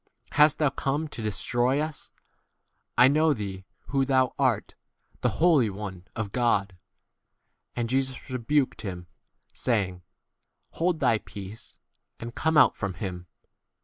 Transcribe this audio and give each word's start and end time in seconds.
hast 0.31 0.57
thou 0.57 0.69
come 0.71 1.07
to 1.07 1.21
destroy 1.21 1.79
us? 1.79 2.11
I 2.97 3.07
know 3.07 3.35
thee 3.35 3.65
who 3.89 4.03
thou 4.03 4.33
art, 4.39 4.69
35 5.21 5.21
the 5.21 5.29
Holy 5.37 5.69
[One] 5.69 6.07
of 6.15 6.31
God. 6.31 6.75
And 7.75 7.87
Jesus 7.87 8.27
rebuked 8.31 8.81
him, 8.81 9.05
saying, 9.53 10.01
Hold 10.71 11.01
thy 11.01 11.19
peace, 11.19 11.77
and 12.19 12.33
come 12.33 12.57
out 12.57 12.75
from 12.75 12.93
k 12.95 13.01
him. 13.01 13.27